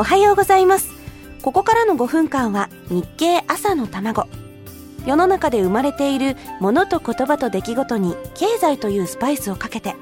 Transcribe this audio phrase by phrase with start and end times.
[0.00, 0.88] おはようございます。
[1.42, 4.28] ここからの5分間は日経朝の卵。
[5.04, 9.94] 世の中で生まれているものと言葉と出来事に経済というスパイスをかけて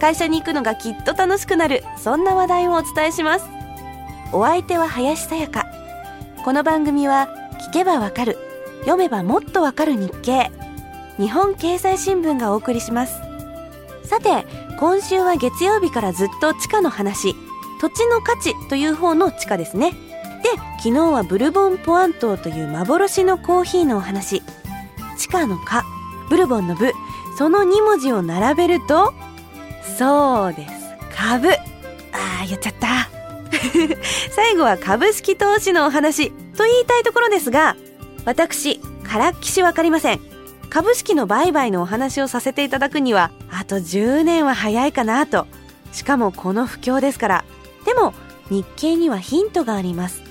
[0.00, 3.46] 会社に行くのがきっと楽しくなるそんな話題をお伝えします。
[4.34, 5.64] お相手は林さやか。
[6.44, 7.30] この番組は
[7.70, 8.36] 聞けばわかる
[8.80, 10.50] 読めばもっとわかる日経。
[11.16, 13.14] 日本経済新聞がお送りします。
[14.04, 14.44] さて
[14.78, 17.34] 今週は月曜日からずっと地価の話。
[17.80, 19.92] 土地の価値という方の地価ですね。
[20.42, 24.42] で昨日はブルボンポワン島という幻のコーヒーのお話。
[25.16, 25.84] 地価の「価」
[26.30, 26.92] ブルボンの「部」
[27.36, 29.14] その2文字を並べると
[29.96, 30.72] そうです。
[31.16, 31.50] 株。
[31.50, 33.08] あー言っちゃった。
[34.30, 36.30] 最後は株式投資のお話。
[36.56, 37.76] と言いたいところですが
[38.24, 40.20] 私からっきしわかりません。
[40.70, 45.46] 株式の売買のお話をさせていただくにはあと10年は早いかなと。
[45.92, 47.44] しかもこの不況ですから。
[48.00, 48.14] も
[48.50, 50.22] 日経にはヒントがあります。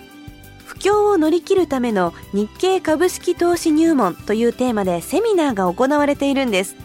[0.66, 6.76] 不況を乗り切るための日経株式投資入門というテーマでセミナーが行われているんです。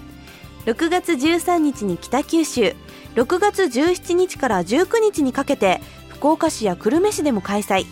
[0.67, 2.75] 6月13日に北九州
[3.17, 7.87] 6月17日から19日にかけて福岡市や久留米市でも開催。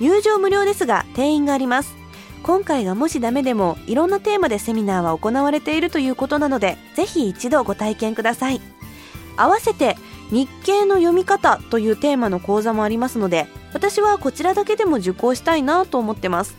[0.00, 1.94] 入場無料ですが定員があります。
[2.42, 8.60] 今回がもしダメでもいろんなテーマでセミナーは行われているということなのでぜひ一度ご体験ください。
[9.36, 9.96] 合わせて
[10.34, 16.56] 日経の読み方というテーマの講座もありますので私はこちらだけでも受講したいなと思ってます。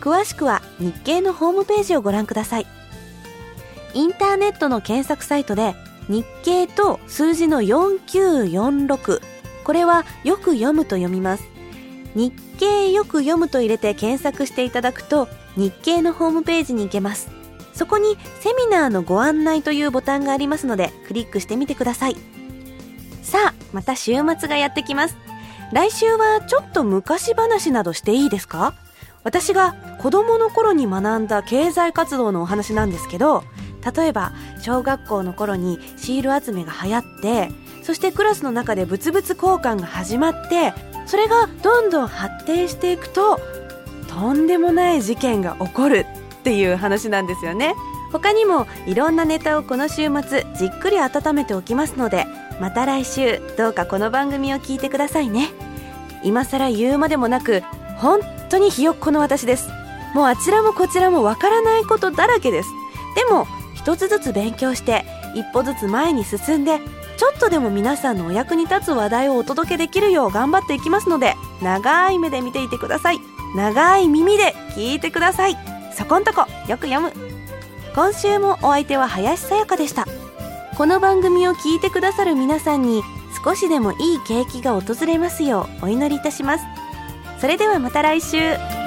[0.00, 2.66] 詳しくは日経のホームページをご覧ください。
[3.94, 5.74] インターネットの検索サイトで
[6.08, 9.20] 日経と数字の4946
[9.64, 11.44] これはよく読むと読みます。
[12.14, 17.30] 日経よく読むと入れて検索していただくと日経のホームページに行けます。
[17.74, 22.37] そこにセミナーのご案内というボタンがありますのでクリックしてみてください。
[23.28, 25.16] さあまた週末がやってきます。
[25.70, 28.72] 来週はちょっと昔話などしていいですか？
[29.22, 33.44] 私が子供の頃に学んだ経済活動のお話なんですけど
[33.94, 37.50] 例えば小学校の頃にシール集めが流行って
[37.82, 40.72] そしてクラスの中で物々交換が始まって
[41.04, 43.38] それがどんどん発展していくと
[44.08, 46.06] とんでもない事件が起こる
[46.38, 47.74] っていう話なんですよね。
[48.12, 52.26] 他にもいろんなネタをこの週末じっくり温めておきますので
[52.60, 55.50] また来週どうかこの番組を聞いてくださいね。
[56.24, 57.62] 今更言うまでもなく
[57.98, 59.68] 本当にひよっこの私です。
[60.14, 62.68] もうあちらもこちらもわからないことだらけです。
[63.14, 65.04] でも一つずつ勉強して
[65.34, 66.80] 一歩ずつ前に進んで
[67.16, 73.20] ちょっとでも皆さんのお役に立つ話題をお届けできるよう頑張っていきますので長い目で見ていてください。
[73.54, 75.56] 長い耳で聞いてください。
[75.96, 77.27] そこんとこよく読む。
[77.94, 80.06] 今週もお相手は林さやかでした。
[80.76, 83.02] この番組を聞いてくださる皆さんに
[83.44, 86.64] 少しでもいい景気が訪れますようお祈りいたします。
[87.40, 88.77] それではまた来週。